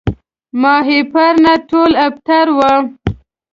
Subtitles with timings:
[0.61, 2.73] ماهیپر نه ټول ابتر وو